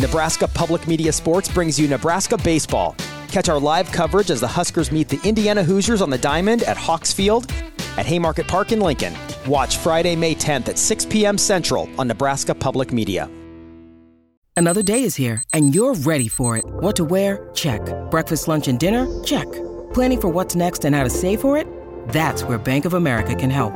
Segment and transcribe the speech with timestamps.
[0.00, 2.96] Nebraska Public Media Sports brings you Nebraska Baseball.
[3.28, 6.78] Catch our live coverage as the Huskers meet the Indiana Hoosiers on the Diamond at
[6.78, 7.52] Hawks Field
[7.98, 9.14] at Haymarket Park in Lincoln.
[9.46, 11.36] Watch Friday, May 10th at 6 p.m.
[11.36, 13.30] Central on Nebraska Public Media.
[14.56, 16.64] Another day is here, and you're ready for it.
[16.66, 17.50] What to wear?
[17.52, 17.82] Check.
[18.10, 19.06] Breakfast, lunch, and dinner?
[19.22, 19.50] Check.
[19.92, 21.66] Planning for what's next and how to save for it?
[22.08, 23.72] That's where Bank of America can help.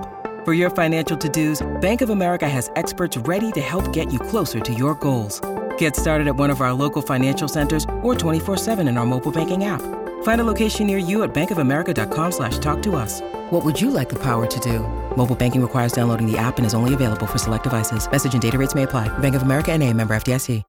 [0.47, 4.61] For your financial to-dos, Bank of America has experts ready to help get you closer
[4.61, 5.41] to your goals.
[5.79, 9.65] Get started at one of our local financial centers or 24-7 in our mobile banking
[9.65, 9.81] app.
[10.25, 13.23] Find a location near you at bankofamerica.com slash talk to us.
[13.51, 14.81] What would you like the power to do?
[15.17, 18.07] Mobile banking requires downloading the app and is only available for select devices.
[18.11, 19.09] Message and data rates may apply.
[19.19, 20.63] Bank of America and a member FDIC.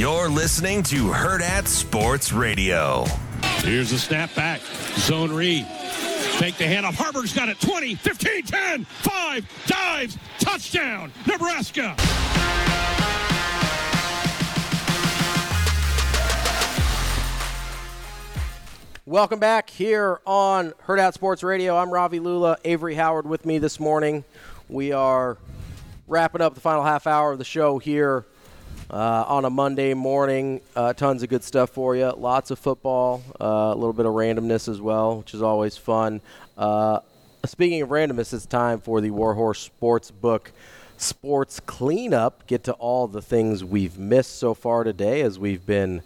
[0.00, 3.04] You're listening to Hurrdat Sports Radio.
[3.58, 4.62] Here's a snap back.
[4.96, 5.66] Zone read.
[6.40, 6.94] Take the handoff.
[6.94, 7.60] Harburg's got it.
[7.60, 11.94] 20, 15, 10, 5, dives, touchdown, Nebraska.
[19.04, 21.76] Welcome back here on Hurrdat Sports Radio.
[21.76, 24.24] I'm Ravi Lulla, Avarie Howard with me this morning.
[24.70, 25.36] We are
[26.08, 28.24] wrapping up the final half hour of the show here
[28.90, 30.60] uh, on a Monday morning.
[30.74, 32.10] Uh, tons of good stuff for you.
[32.10, 36.20] Lots of football, uh, a little bit of randomness as well, which is always fun.
[36.58, 37.00] Uh,
[37.46, 40.48] speaking of randomness, it's time for the Warhorse Sportsbook
[40.96, 42.46] Sports Cleanup.
[42.46, 46.02] Get to all the things we've missed so far today as we've been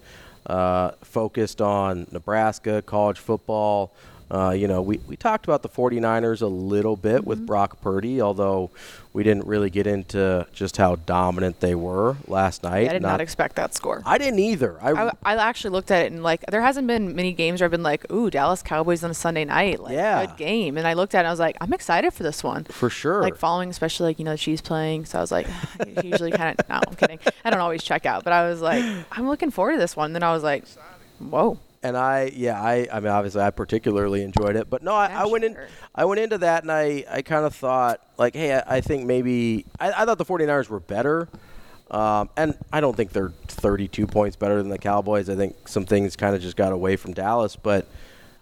[0.47, 3.93] uh, focused on Nebraska, college football.
[4.35, 7.29] Uh, you know, we, we talked about the 49ers a little bit mm-hmm.
[7.29, 8.69] with Brock Purdy, although
[9.13, 12.91] we didn't really get into just how dominant they were last night.
[12.91, 14.03] I did not, not, expect that score.
[14.05, 14.77] I didn't either.
[14.83, 17.67] I, I, I, actually looked at it and like there hasn't been many games where
[17.67, 20.27] I've been like, ooh, Dallas Cowboys on a Sunday night, like yeah.
[20.27, 20.77] good game.
[20.79, 22.65] And I looked at it and I was like, I'm excited for this one.
[22.65, 23.23] For sure.
[23.23, 25.05] Like following, especially like you know the Chiefs playing.
[25.05, 25.47] So I was like,
[26.03, 27.21] usually kind of no, I'm kidding.
[27.45, 30.13] I don't always check out, but I was like, I'm looking forward to this one.
[30.13, 30.65] Then I was like,
[31.21, 35.07] whoa and I yeah I I mean obviously I particularly enjoyed it, but no I,
[35.09, 35.57] I went in
[35.95, 39.05] I went into that and I I kind of thought like hey I, I think
[39.07, 41.29] maybe I, I, thought the 49ers were better,
[41.91, 45.29] um, and I don't think they're 32 points better than the Cowboys.
[45.29, 47.87] I think some things kind of just got away from Dallas, but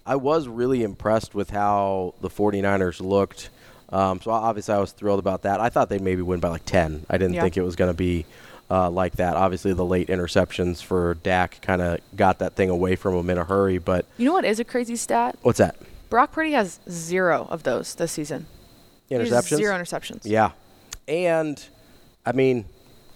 [0.07, 3.51] I was really impressed with how the 49ers looked.
[3.91, 5.61] Um, so obviously I was thrilled about that.
[5.61, 7.07] I thought they'd maybe win by like 10.
[7.11, 7.43] I didn't yeah.
[7.43, 8.25] think it was going to be
[8.73, 9.37] uh, like that.
[9.37, 13.37] Obviously, the late interceptions for Dak kind of got that thing away from him in
[13.37, 13.77] a hurry.
[13.77, 15.37] But you know what is a crazy stat?
[15.43, 15.77] What's that?
[16.09, 18.47] Brock Purdy has zero of those this season.
[19.11, 19.57] Interceptions.
[19.59, 20.21] Zero interceptions.
[20.25, 20.53] Yeah,
[21.07, 21.63] and
[22.25, 22.65] I mean,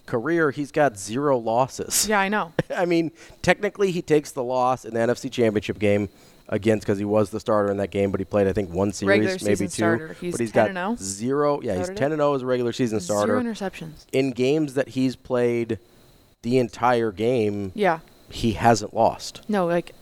[0.06, 2.06] career he's got zero losses.
[2.08, 2.52] Yeah, I know.
[2.76, 3.12] I mean,
[3.42, 6.08] technically he takes the loss in the NFC Championship game
[6.48, 8.92] against because he was the starter in that game, but he played I think one
[8.92, 9.68] series, maybe two.
[9.68, 10.16] Starter.
[10.20, 10.96] He's but he's got 0.
[10.98, 11.60] zero.
[11.60, 13.40] Yeah, he's ten and zero as a regular season starter.
[13.40, 15.78] Zero interceptions in games that he's played
[16.42, 17.72] the entire game.
[17.74, 18.00] Yeah,
[18.30, 19.42] he hasn't lost.
[19.48, 19.92] No, like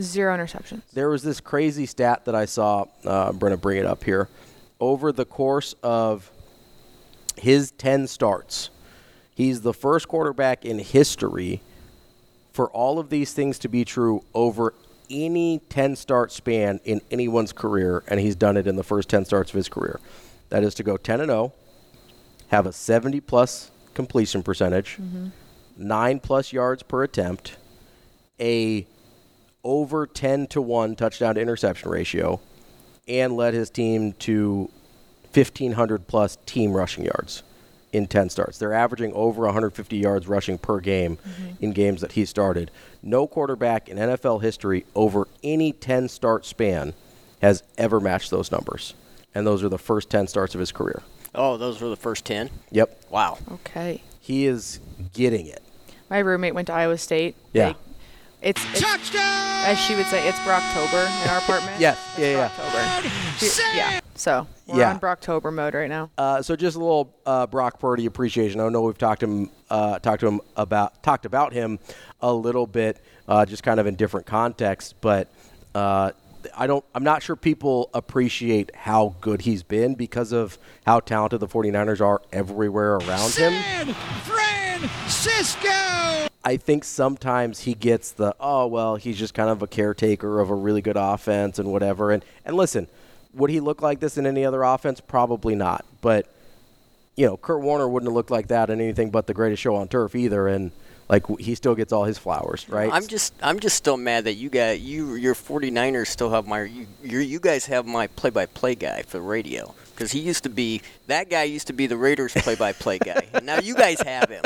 [0.00, 0.82] zero interceptions.
[0.92, 2.86] There was this crazy stat that I saw.
[3.04, 4.28] Uh, I'm to bring it up here.
[4.78, 6.30] Over the course of
[7.36, 8.70] his ten starts,
[9.34, 11.60] he's the first quarterback in history
[12.52, 14.74] for all of these things to be true over
[15.08, 19.24] any 10 start span in anyone's career, and he's done it in the first 10
[19.24, 20.00] starts of his career.
[20.50, 21.52] That is to go 10 and 0,
[22.48, 25.28] have a 70 plus completion percentage, mm-hmm.
[25.76, 27.56] nine plus yards per attempt,
[28.40, 28.86] a
[29.62, 32.40] over 10 to 1 touchdown to interception ratio,
[33.06, 34.70] and led his team to
[35.32, 37.42] 1,500 plus team rushing yards
[37.92, 38.58] in 10 starts.
[38.58, 41.64] They're averaging over 150 yards rushing per game mm-hmm.
[41.64, 42.70] in games that he started.
[43.02, 46.94] No quarterback in NFL history over any 10 start span
[47.42, 48.94] has ever matched those numbers.
[49.34, 51.02] And those are the first 10 starts of his career.
[51.34, 52.50] Oh, those were the first 10?
[52.70, 53.04] Yep.
[53.10, 53.38] Wow.
[53.52, 54.02] Okay.
[54.20, 54.80] He is
[55.12, 55.62] getting it.
[56.08, 57.36] My roommate went to Iowa State.
[57.52, 57.72] Yeah.
[57.72, 57.78] They,
[58.48, 61.78] it's, it's as she would say, it's Brocktober in our apartment.
[61.78, 62.50] yeah, it's yeah,
[63.74, 63.92] yeah.
[63.92, 63.99] yeah.
[64.20, 64.90] So we're yeah.
[64.90, 66.10] on Brocktober mode right now.
[66.18, 68.60] Uh, so just a little uh, Brock Purdy appreciation.
[68.60, 71.78] I know we've talked to him, uh, talked to him about, talked about him
[72.20, 74.92] a little bit, uh, just kind of in different contexts.
[74.92, 75.32] But
[75.74, 76.12] uh,
[76.54, 76.84] I don't.
[76.94, 82.02] I'm not sure people appreciate how good he's been because of how talented the 49ers
[82.02, 83.54] are everywhere around him.
[83.54, 83.94] San
[84.24, 85.70] Francisco.
[86.44, 90.50] I think sometimes he gets the oh well he's just kind of a caretaker of
[90.50, 92.86] a really good offense and whatever and and listen
[93.34, 96.26] would he look like this in any other offense probably not but
[97.16, 99.76] you know Kurt Warner wouldn't have looked like that in anything but the greatest show
[99.76, 100.72] on turf either and
[101.08, 104.34] like he still gets all his flowers right I'm just I'm just still mad that
[104.34, 108.76] you got you your 49ers still have my you you're, you guys have my play-by-play
[108.76, 111.96] guy for the radio because he used to be that guy used to be the
[111.96, 113.26] Raiders play-by-play guy.
[113.42, 114.44] Now you guys have him.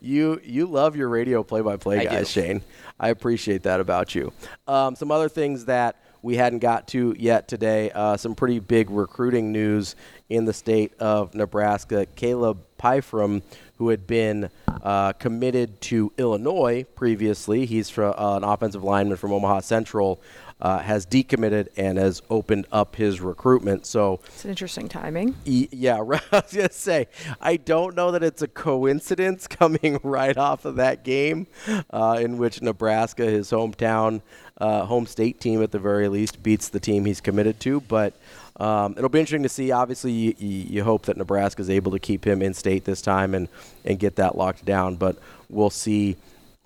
[0.00, 2.40] you you love your radio play-by-play I guys, do.
[2.40, 2.62] Shane.
[2.98, 4.32] I appreciate that about you.
[4.66, 7.90] Um, some other things that we hadn't got to yet today.
[7.90, 9.96] Uh, some pretty big recruiting news
[10.28, 12.06] in the state of Nebraska.
[12.16, 13.42] Caleb Pyfrom,
[13.76, 14.50] who had been
[14.82, 20.20] uh, committed to Illinois previously, he's fro- uh, an offensive lineman from Omaha Central.
[20.60, 23.86] Uh, has decommitted and has opened up his recruitment.
[23.86, 25.36] So It's an interesting timing.
[25.46, 26.20] Y- Yeah, right.
[26.32, 27.06] I was gonna say,
[27.40, 31.46] I don't know that it's a coincidence coming right off of that game,
[31.90, 34.20] uh, in which Nebraska, his hometown,
[34.60, 37.80] uh, home state team at the very least, beats the team he's committed to.
[37.82, 38.14] But
[38.56, 39.70] um, it'll be interesting to see.
[39.70, 43.32] Obviously, you, you, hope that Nebraska is able to keep him in state this time
[43.34, 43.48] and
[43.84, 44.96] and get that locked down.
[44.96, 45.18] But
[45.48, 46.16] we'll see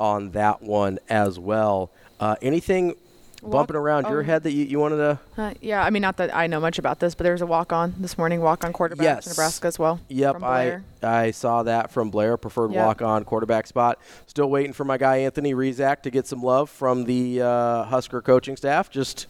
[0.00, 1.90] on that one as well.
[2.18, 2.94] Uh, anything
[3.42, 5.18] bumping around your head that you, you wanted to?
[5.36, 7.46] Uh, yeah, I mean, not that I know much about this, but there was a
[7.46, 9.26] walk on this morning, walk on quarterback Yes.
[9.26, 10.00] Nebraska as well.
[10.08, 12.84] Yep, I I saw that from Blair, preferred Yep.
[12.86, 13.98] walk on quarterback spot.
[14.26, 18.22] Still waiting for my guy Anthony Rizak to get some love from the uh, Husker
[18.22, 18.90] coaching staff.
[18.90, 19.26] Just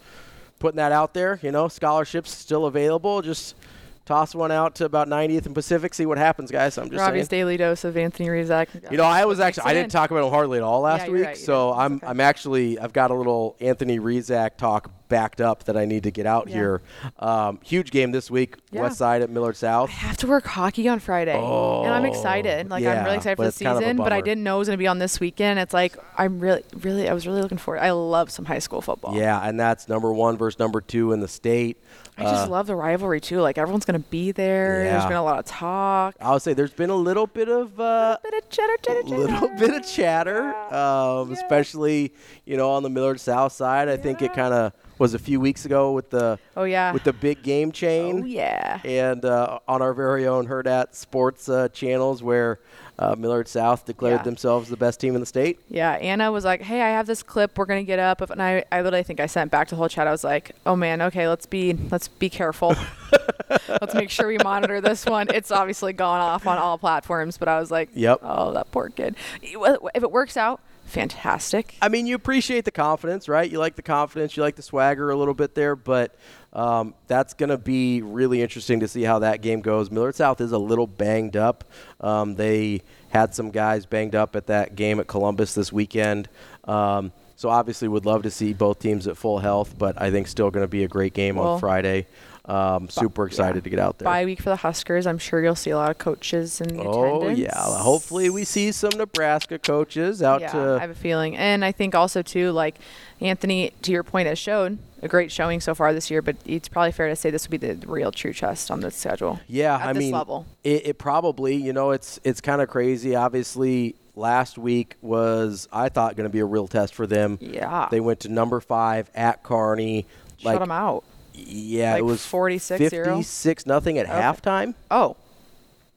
[0.59, 1.39] putting that out there.
[1.43, 3.23] You know, scholarships still available.
[3.23, 3.55] Just
[4.05, 5.95] toss one out to about 90th and Pacific.
[5.95, 6.77] See what happens, guys.
[6.79, 7.41] I'm just Robbie's saying.
[7.43, 8.91] daily dose of Anthony Rizak.
[8.91, 11.17] You know, I was actually I didn't talk about him hardly at all last you're
[11.17, 11.81] week, right, so didn't.
[11.81, 12.07] I'm okay.
[12.07, 16.11] I'm actually I've got a little Anthony Rizak talk backed up that I need to
[16.11, 16.55] get out Yeah.
[16.55, 16.83] here.
[17.19, 18.81] Um, huge game this week, Yeah.
[18.83, 19.91] West Side at Millard South.
[19.91, 22.71] I have to work hockey on Friday, and I'm excited.
[22.71, 24.61] Like I'm really excited for the it's kind of season, but I didn't know it
[24.61, 25.59] was going to be on this weekend.
[25.61, 27.81] It's like I'm really, really, I was really looking forward.
[27.81, 29.15] I love some high school football.
[29.15, 31.77] Yeah, and that's number one versus number two in the state.
[32.17, 33.41] I just Uh, love the rivalry too.
[33.41, 34.85] Like everyone's going to be there.
[34.85, 34.91] Yeah.
[34.93, 36.15] There's been a lot of talk.
[36.21, 39.17] I would say there's been a little bit of uh, bit of cheddar, cheddar, cheddar.
[39.19, 42.13] little bit of chatter, um, especially
[42.45, 43.89] you know on the Millard South side.
[43.89, 46.93] I think it kind of was a few weeks ago with the Oh yeah.
[46.93, 48.23] with the big game chain.
[48.23, 48.81] oh yeah.
[48.85, 52.61] and uh, on our very own Hurrdat Sports uh, channels, where
[52.99, 54.25] uh, Millard South declared Yeah.
[54.25, 55.59] themselves the best team in the state.
[55.69, 57.59] Yeah, Anna was like, "Hey, I have this clip.
[57.59, 59.89] We're gonna get up." And I, I literally think I sent back to the whole
[59.89, 60.07] chat.
[60.07, 62.75] I was like, "Oh man, okay, let's be, let's be careful.
[63.69, 67.49] let's make sure we monitor this one." It's obviously gone off on all platforms, but
[67.49, 68.21] I was like, Yep.
[68.23, 69.17] oh, that poor kid.
[69.43, 71.75] If it works out, fantastic.
[71.83, 73.51] I mean, you appreciate the confidence, right?
[73.51, 76.15] You like the confidence, you like the swagger a little bit there, but
[76.53, 79.91] um, that's going to be really interesting to see how that game goes.
[79.91, 81.65] Millard South is a little banged up.
[82.01, 86.29] Um, they had some guys banged up at that game at Columbus this weekend.
[86.65, 90.29] Um, so obviously, would love to see both teams at full health, but I think
[90.29, 92.07] still going to be a great game Well, on Friday.
[92.45, 93.63] Um, super excited yeah.
[93.63, 94.07] to get out there.
[94.07, 95.07] Bye week for the Huskers.
[95.07, 97.39] I'm sure you'll see a lot of coaches in Oh attendance.
[97.39, 101.65] yeah, hopefully we see some Nebraska coaches out yeah, to I have a feeling, and
[101.65, 102.79] I think also too, like
[103.21, 106.21] Anthony, to your point, has showed a great showing so far this year.
[106.21, 108.91] But it's probably fair to say this would be the real true test on the
[108.91, 109.39] schedule.
[109.47, 110.47] Yeah, at I this mean, level.
[110.65, 113.15] It, it probably, you know, it's it's kind of crazy.
[113.15, 117.39] Obviously, last week was I thought going to be a real test for them.
[117.41, 117.89] Yeah.
[117.91, 120.07] they went to number five at Kearney.
[120.39, 121.05] Shut them out.
[121.35, 122.79] Yeah, it was 46-0?
[122.79, 124.15] 56 nothing at Okay.
[124.15, 125.17] halftime, Oh,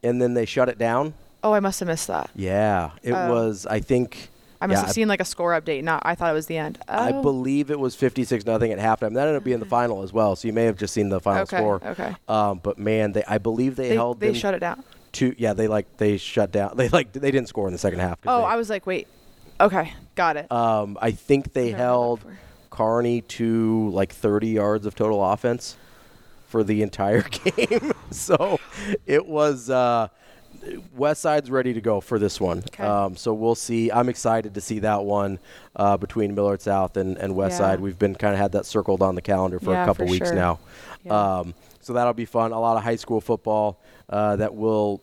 [0.03, 1.13] and then they shut it down.
[1.43, 2.29] oh, I must have missed that.
[2.35, 3.29] Yeah, it Oh.
[3.33, 3.65] was.
[3.69, 4.29] I think.
[4.61, 5.83] I must yeah, have seen like a score update.
[5.83, 6.79] Not, I thought it was the end.
[6.87, 7.21] I Oh.
[7.21, 9.13] believe it was 56 nothing at halftime.
[9.13, 10.35] That ended up being the final as well.
[10.37, 11.81] So you may have just seen the final Okay, score.
[11.85, 12.15] okay.
[12.29, 14.83] Um, but man, they I believe they, They, held they shut it down.
[15.13, 17.99] to yeah they like they shut down they like they didn't score in the second
[17.99, 18.17] half.
[18.25, 19.07] Oh, they- I was like, wait.
[19.59, 20.51] Okay, got it.
[20.51, 22.21] Um, I think they held.
[22.75, 25.77] Kearney to like 30 yards of total offense
[26.47, 27.91] for the entire game.
[28.11, 28.59] so
[29.05, 30.07] it was uh,
[30.95, 32.59] West Side's ready to go for this one.
[32.59, 32.83] Okay.
[32.83, 33.91] Um, so we'll see.
[33.91, 35.39] I'm excited to see that one
[35.75, 37.57] uh, between Millard South and, and West Yeah.
[37.59, 37.79] Side.
[37.79, 40.11] We've been kind of had that circled on the calendar for Yeah, a couple for
[40.11, 40.35] weeks sure.
[40.35, 40.59] now.
[41.03, 41.37] Yeah.
[41.39, 42.51] Um, so that'll be fun.
[42.51, 43.79] A lot of high school football
[44.09, 45.01] uh, that will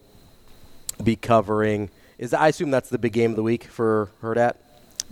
[1.03, 1.91] be covering.
[2.19, 4.55] Is I assume that's the big game of the week for Hurrdat?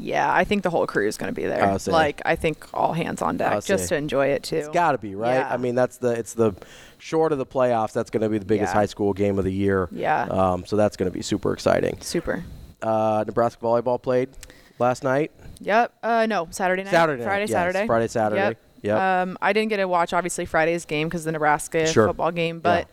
[0.00, 1.64] Yeah, I think the whole crew is going to be there.
[1.64, 1.92] I'll say.
[1.92, 4.57] Like, I think all hands on deck I'll just to enjoy it too.
[4.57, 5.35] It's got to be right.
[5.35, 5.52] Yeah.
[5.52, 6.52] I mean, that's the it's the
[6.99, 7.92] short of the playoffs.
[7.92, 8.80] That's going to be the biggest Yeah.
[8.80, 9.88] high school game of the year.
[9.92, 10.23] Yeah.
[10.25, 11.99] Um, so that's going to be super exciting.
[12.00, 12.45] Super.
[12.83, 14.30] Uh, Nebraska volleyball played
[14.78, 15.30] last night.
[15.61, 15.92] Yep.
[16.02, 16.90] Uh, no, Saturday night.
[16.90, 17.87] Saturday night, Friday, yes, Saturday.
[17.87, 18.40] Friday, Saturday.
[18.42, 18.59] Yep.
[18.83, 18.99] Yep.
[18.99, 22.07] Um, I didn't get to watch obviously Friday's game because the Nebraska Sure.
[22.07, 22.88] football game, but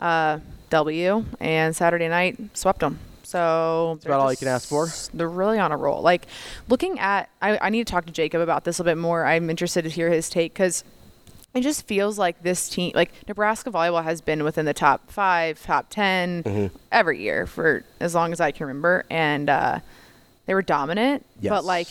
[0.00, 0.38] uh,
[0.70, 2.98] W and Saturday night swept them.
[3.26, 4.86] So that's about all you can ask for.
[5.12, 6.00] They're really on a roll.
[6.00, 6.26] Like
[6.68, 9.26] looking at, I, I need to talk to Jacob about this a little bit more.
[9.26, 10.84] I'm interested to hear his take because
[11.52, 15.60] it just feels like this team, like Nebraska volleyball, has been within the top five,
[15.64, 16.76] top 10 Mm-hmm.
[16.92, 19.80] every year for as long as I can remember, and uh,
[20.46, 21.50] they were dominant, Yes.
[21.50, 21.88] but like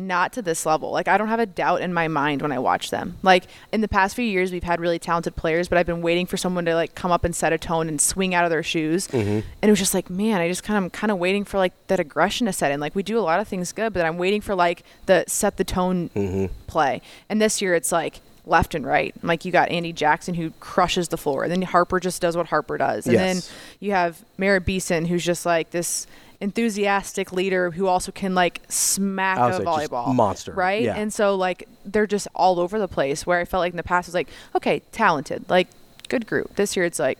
[0.00, 0.90] not to this level.
[0.92, 3.18] Like I don't have a doubt in my mind when I watch them.
[3.22, 6.24] Like in the past few years, we've had really talented players, but I've been waiting
[6.26, 8.62] for someone to like come up and set a tone and swing out of their
[8.62, 9.08] shoes.
[9.08, 9.28] Mm-hmm.
[9.30, 11.72] And it was just like, man, I just kind of kind of waiting for like
[11.88, 12.78] that aggression to set in.
[12.80, 15.56] Like we do a lot of things good, but I'm waiting for like the set
[15.56, 16.46] the tone Mm-hmm.
[16.68, 17.02] play.
[17.28, 19.14] And this year, it's like left and right.
[19.22, 22.46] Like you got Andi Jackson who crushes the floor, and then Harper just does what
[22.46, 23.20] Harper does, and Yes.
[23.48, 26.06] then you have Merritt Beason who's just like this
[26.40, 30.82] enthusiastic leader who also can like smack a just volleyball monster, right?
[30.84, 30.94] Yeah.
[30.96, 33.82] and so like they're just all over the place where i felt like in the
[33.82, 35.68] past it was like okay talented like
[36.08, 36.54] good group.
[36.56, 37.18] This year it's like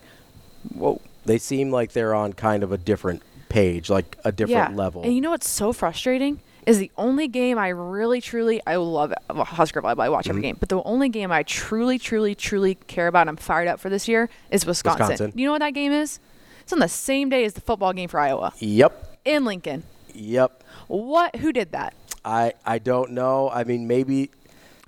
[0.73, 0.99] whoa.
[1.25, 4.75] They seem like they're on kind of a different page, like a different yeah.
[4.75, 5.03] level.
[5.03, 9.11] and you know what's so frustrating is the only game i really truly i love
[9.29, 10.29] husker volleyball i watch Mm-hmm.
[10.31, 13.67] every game but the only game i truly truly truly care about and i'm fired
[13.67, 15.31] up for this year is wisconsin, Wisconsin.
[15.39, 16.19] you know what that game is?
[16.61, 18.53] It's on the same day as the football game for iowa.
[18.59, 19.83] Yep, in lincoln
[20.13, 20.63] yep.
[20.87, 21.93] what who did that
[22.25, 23.49] I I don't know.
[23.49, 24.31] I mean, maybe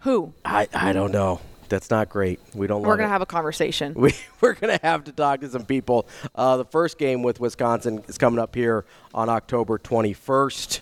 [0.01, 1.39] who I I don't know.
[1.69, 2.41] That's not great.
[2.53, 2.81] We don't.
[2.81, 3.11] we're gonna it.
[3.11, 6.07] have a conversation we, we're going to have to talk to some people.
[6.35, 10.81] Uh, the first game with Wisconsin is coming up here on October 21st.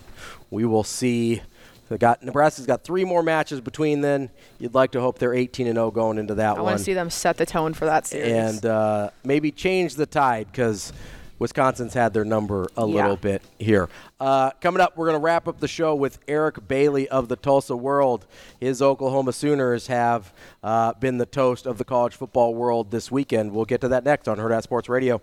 [0.50, 1.42] We will see.
[1.88, 4.30] They got Nebraska's got three more matches between then.
[4.58, 6.78] You'd like to hope they're 18 and 0 going into that I one, I want
[6.78, 8.32] to see them set the tone for that series.
[8.32, 10.92] and uh, maybe change the tide because
[11.40, 12.94] Wisconsin's had their number a Yeah.
[12.94, 13.88] little bit here.
[14.20, 17.34] Uh, coming up, we're going to wrap up the show with Eric Bailey of the
[17.36, 18.26] Tulsa World.
[18.60, 20.32] His Oklahoma Sooners have
[20.62, 23.52] uh, been the toast of the college football world this weekend.
[23.52, 25.20] We'll get to that next on Hurrdat Sports Radio.